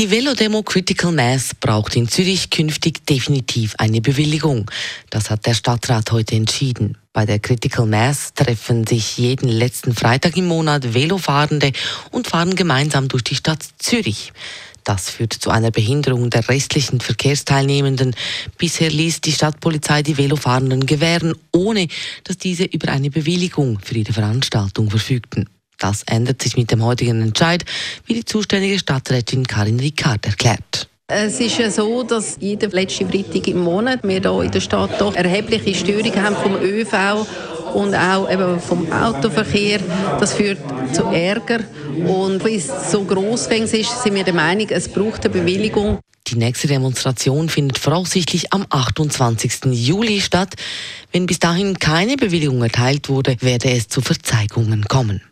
Die 0.00 0.10
Velodemo 0.10 0.62
Critical 0.62 1.12
Mass 1.12 1.50
braucht 1.54 1.94
in 1.94 2.08
Zürich 2.08 2.48
künftig 2.48 3.04
definitiv 3.04 3.74
eine 3.76 4.00
Bewilligung. 4.00 4.70
Das 5.10 5.28
hat 5.28 5.44
der 5.44 5.52
Stadtrat 5.52 6.10
heute 6.10 6.36
entschieden. 6.36 6.96
Bei 7.12 7.26
der 7.26 7.38
Critical 7.38 7.84
Mass 7.84 8.32
treffen 8.32 8.86
sich 8.86 9.18
jeden 9.18 9.50
letzten 9.50 9.94
Freitag 9.94 10.38
im 10.38 10.46
Monat 10.46 10.94
Velofahrende 10.94 11.72
und 12.12 12.26
fahren 12.26 12.54
gemeinsam 12.54 13.08
durch 13.08 13.24
die 13.24 13.34
Stadt 13.34 13.62
Zürich. 13.76 14.32
Das 14.84 15.10
führt 15.10 15.34
zu 15.34 15.50
einer 15.50 15.70
Behinderung 15.70 16.30
der 16.30 16.48
restlichen 16.48 17.02
Verkehrsteilnehmenden. 17.02 18.16
Bisher 18.56 18.88
ließ 18.88 19.20
die 19.20 19.32
Stadtpolizei 19.32 20.02
die 20.02 20.16
Velofahrenden 20.16 20.86
gewähren, 20.86 21.34
ohne 21.52 21.88
dass 22.24 22.38
diese 22.38 22.64
über 22.64 22.90
eine 22.90 23.10
Bewilligung 23.10 23.78
für 23.82 23.96
ihre 23.96 24.14
Veranstaltung 24.14 24.88
verfügten. 24.88 25.46
Das 25.80 26.04
ändert 26.04 26.40
sich 26.42 26.56
mit 26.56 26.70
dem 26.70 26.84
heutigen 26.84 27.20
Entscheid, 27.22 27.64
wie 28.06 28.14
die 28.14 28.24
zuständige 28.24 28.78
Stadträtin 28.78 29.46
Karin 29.46 29.80
Ricard 29.80 30.24
erklärt. 30.26 30.88
Es 31.08 31.40
ist 31.40 31.58
ja 31.58 31.68
so, 31.70 32.04
dass 32.04 32.36
jeden 32.38 32.70
letzten 32.70 33.10
Freitag 33.10 33.48
im 33.48 33.58
Monat 33.58 34.04
wir 34.04 34.20
hier 34.20 34.42
in 34.42 34.50
der 34.52 34.60
Stadt 34.60 34.96
hier 34.96 35.16
erhebliche 35.16 35.74
Störungen 35.74 36.22
haben 36.22 36.36
vom 36.36 36.54
ÖV 36.54 37.26
und 37.74 37.96
auch 37.96 38.30
eben 38.30 38.60
vom 38.60 38.92
Autoverkehr. 38.92 39.80
Das 40.20 40.34
führt 40.34 40.58
zu 40.92 41.04
Ärger. 41.06 41.60
Und 42.06 42.44
weil 42.44 42.56
es 42.56 42.92
so 42.92 43.02
grossfängig 43.02 43.72
ist, 43.72 44.02
sind 44.04 44.14
wir 44.14 44.22
der 44.22 44.34
Meinung, 44.34 44.68
es 44.68 44.88
braucht 44.88 45.24
eine 45.24 45.34
Bewilligung. 45.34 45.98
Die 46.28 46.36
nächste 46.36 46.68
Demonstration 46.68 47.48
findet 47.48 47.78
voraussichtlich 47.78 48.52
am 48.52 48.64
28. 48.70 49.64
Juli 49.72 50.20
statt. 50.20 50.54
Wenn 51.10 51.26
bis 51.26 51.40
dahin 51.40 51.76
keine 51.78 52.16
Bewilligung 52.16 52.62
erteilt 52.62 53.08
wurde, 53.08 53.36
werde 53.40 53.70
es 53.72 53.88
zu 53.88 54.00
Verzeigungen 54.00 54.84
kommen. 54.84 55.22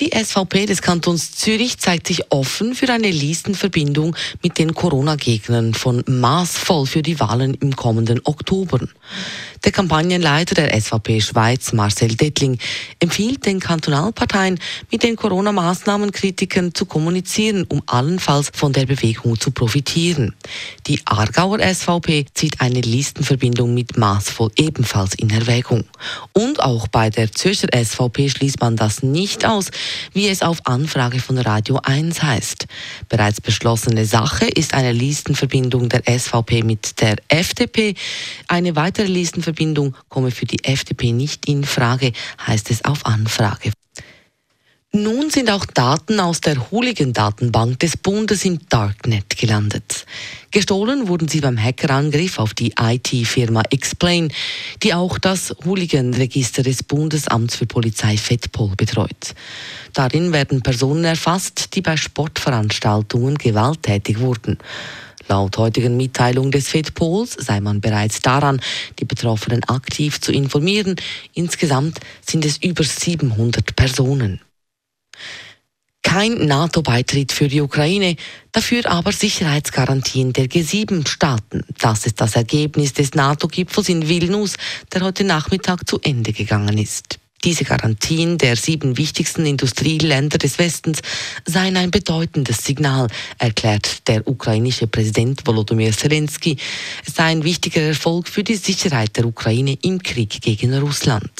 Die 0.00 0.12
SVP 0.16 0.64
des 0.64 0.80
Kantons 0.80 1.32
Zürich 1.32 1.76
zeigt 1.76 2.06
sich 2.06 2.32
offen 2.32 2.74
für 2.74 2.88
eine 2.88 3.10
Listenverbindung 3.10 4.16
mit 4.42 4.58
den 4.58 4.72
Corona-Gegnern 4.72 5.74
von 5.74 6.02
maßvoll 6.06 6.86
für 6.86 7.02
die 7.02 7.20
Wahlen 7.20 7.52
im 7.52 7.76
kommenden 7.76 8.22
Oktober. 8.24 8.80
Der 9.62 9.72
Kampagnenleiter 9.72 10.54
der 10.54 10.80
SVP 10.80 11.20
Schweiz, 11.20 11.74
Marcel 11.74 12.14
Dettling, 12.14 12.58
empfiehlt 12.98 13.44
den 13.44 13.60
Kantonalparteien, 13.60 14.58
mit 14.90 15.02
den 15.02 15.16
Corona-Maßnahmenkritikern 15.16 16.74
zu 16.74 16.86
kommunizieren, 16.86 17.64
um 17.68 17.82
allenfalls 17.84 18.50
von 18.54 18.72
der 18.72 18.86
Bewegung 18.86 19.38
zu 19.38 19.50
profitieren. 19.50 20.34
Die 20.86 21.02
Aargauer 21.04 21.58
SVP 21.60 22.24
zieht 22.32 22.62
eine 22.62 22.80
Listenverbindung 22.80 23.74
mit 23.74 23.98
maßvoll 23.98 24.50
ebenfalls 24.56 25.14
in 25.14 25.28
Erwägung. 25.28 25.84
Und 26.32 26.62
auch 26.62 26.88
bei 26.88 27.10
der 27.10 27.30
Zürcher 27.30 27.68
SVP 27.70 28.30
schließt 28.30 28.60
man 28.60 28.76
das 28.76 29.02
nicht 29.02 29.44
aus, 29.44 29.70
wie 30.14 30.28
es 30.28 30.40
auf 30.40 30.64
Anfrage 30.64 31.20
von 31.20 31.36
Radio 31.36 31.80
1 31.82 32.22
heißt. 32.22 32.66
Bereits 33.10 33.42
beschlossene 33.42 34.06
Sache 34.06 34.46
ist 34.46 34.72
eine 34.72 34.92
Listenverbindung 34.92 35.90
der 35.90 36.02
SVP 36.06 36.62
mit 36.62 36.98
der 37.02 37.16
FDP. 37.28 37.94
Eine 38.48 38.74
weitere 38.74 39.06
Listenverbindung 39.06 39.49
Verbindung 39.50 39.96
komme 40.08 40.30
für 40.30 40.46
die 40.46 40.62
FDP 40.62 41.12
nicht 41.12 41.48
in 41.48 41.64
Frage, 41.64 42.12
heißt 42.46 42.70
es 42.70 42.84
auf 42.84 43.04
Anfrage. 43.04 43.72
Nun 44.92 45.30
sind 45.30 45.50
auch 45.50 45.66
Daten 45.66 46.18
aus 46.18 46.40
der 46.40 46.70
Hooligan-Datenbank 46.70 47.78
des 47.78 47.96
Bundes 47.96 48.44
im 48.44 48.58
Darknet 48.68 49.36
gelandet. 49.36 50.04
Gestohlen 50.50 51.06
wurden 51.06 51.28
sie 51.28 51.40
beim 51.40 51.62
Hackerangriff 51.62 52.40
auf 52.40 52.54
die 52.54 52.74
IT-Firma 52.76 53.62
Explain, 53.70 54.32
die 54.82 54.94
auch 54.94 55.18
das 55.18 55.54
Hooligan-Register 55.64 56.64
des 56.64 56.82
Bundesamts 56.82 57.54
für 57.56 57.66
Polizei 57.66 58.16
FEDPOL 58.16 58.74
betreut. 58.76 59.34
Darin 59.92 60.32
werden 60.32 60.60
Personen 60.60 61.04
erfasst, 61.04 61.74
die 61.74 61.82
bei 61.82 61.96
Sportveranstaltungen 61.96 63.36
gewalttätig 63.36 64.18
wurden. 64.18 64.58
Laut 65.30 65.58
heutigen 65.58 65.96
Mitteilung 65.96 66.50
des 66.50 66.70
FedPols 66.70 67.34
sei 67.38 67.60
man 67.60 67.80
bereits 67.80 68.20
daran, 68.20 68.60
die 68.98 69.04
Betroffenen 69.04 69.62
aktiv 69.62 70.20
zu 70.20 70.32
informieren. 70.32 70.96
Insgesamt 71.34 72.00
sind 72.26 72.44
es 72.44 72.56
über 72.56 72.82
700 72.82 73.76
Personen. 73.76 74.40
Kein 76.02 76.46
NATO-Beitritt 76.46 77.30
für 77.30 77.46
die 77.46 77.60
Ukraine, 77.60 78.16
dafür 78.50 78.90
aber 78.90 79.12
Sicherheitsgarantien 79.12 80.32
der 80.32 80.46
G7-Staaten. 80.46 81.62
Das 81.78 82.06
ist 82.06 82.20
das 82.20 82.34
Ergebnis 82.34 82.94
des 82.94 83.14
NATO-Gipfels 83.14 83.88
in 83.88 84.08
Vilnius, 84.08 84.56
der 84.92 85.02
heute 85.02 85.22
Nachmittag 85.22 85.88
zu 85.88 86.00
Ende 86.02 86.32
gegangen 86.32 86.76
ist. 86.76 87.19
Diese 87.44 87.64
Garantien 87.64 88.36
der 88.36 88.56
sieben 88.56 88.98
wichtigsten 88.98 89.46
Industrieländer 89.46 90.36
des 90.36 90.58
Westens 90.58 91.00
seien 91.46 91.76
ein 91.76 91.90
bedeutendes 91.90 92.64
Signal, 92.64 93.06
erklärt 93.38 94.06
der 94.08 94.28
ukrainische 94.28 94.86
Präsident 94.86 95.46
Volodymyr 95.46 95.92
Zelensky. 95.92 96.58
Es 97.06 97.14
sei 97.14 97.24
ein 97.24 97.44
wichtiger 97.44 97.80
Erfolg 97.80 98.28
für 98.28 98.44
die 98.44 98.56
Sicherheit 98.56 99.16
der 99.16 99.24
Ukraine 99.24 99.78
im 99.82 100.02
Krieg 100.02 100.42
gegen 100.42 100.76
Russland. 100.78 101.30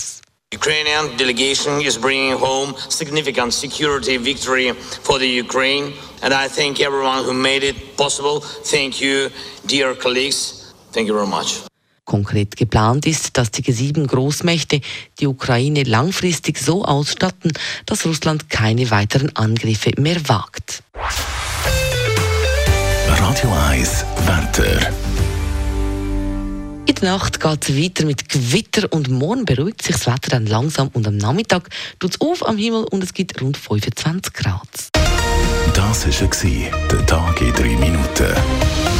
Ukrainian 0.53 1.17
delegation 1.17 1.81
is 1.81 1.97
bringing 1.97 2.33
home 2.33 2.75
significant 2.89 3.53
security 3.53 4.19
victory 4.19 4.75
for 5.05 5.19
the 5.19 5.41
Ukraine, 5.41 5.93
and 6.23 6.35
I 6.35 6.49
thank 6.49 6.81
everyone 6.81 7.25
who 7.25 7.33
made 7.33 7.63
it 7.63 7.97
possible. 7.97 8.41
Thank 8.65 9.01
you, 9.01 9.31
dear 9.65 9.95
colleagues. 9.95 10.75
Thank 10.93 11.07
you 11.07 11.15
very 11.15 11.29
much. 11.29 11.70
Konkret 12.11 12.57
geplant 12.57 13.07
ist, 13.07 13.39
dass 13.39 13.53
die 13.53 13.63
G7 13.63 14.05
Großmächte 14.09 14.81
die 15.21 15.29
Ukraine 15.29 15.85
langfristig 15.85 16.59
so 16.59 16.85
ausstatten, 16.85 17.53
dass 17.87 18.05
Russland 18.05 18.51
keine 18.51 18.91
weiteren 18.91 19.37
Angriffe 19.37 19.93
mehr 19.97 20.17
wagt. 20.29 20.83
Radio 23.07 23.53
1 23.69 24.05
Wetter. 24.27 24.91
In 26.87 26.95
der 26.97 27.13
Nacht 27.13 27.39
geht 27.39 27.69
es 27.69 27.79
weiter 27.79 28.05
mit 28.05 28.29
Gewitter 28.29 28.93
und 28.93 29.09
morgen 29.09 29.45
beruhigt 29.45 29.83
sich 29.83 29.95
das 29.95 30.09
Wetter 30.09 30.31
dann 30.31 30.47
langsam 30.47 30.89
und 30.93 31.07
am 31.07 31.17
Nachmittag 31.17 31.69
tut 32.01 32.17
es 32.17 32.21
auf 32.21 32.45
am 32.45 32.59
Himmel 32.59 32.87
und 32.91 33.05
es 33.05 33.15
gibt 33.15 33.41
rund 33.41 33.57
25 33.57 34.33
Grad. 34.33 34.69
Das 35.75 36.07
war 36.07 36.89
der 36.91 37.07
Tag 37.07 37.41
in 37.41 37.53
3 37.53 37.63
Minuten. 37.77 39.00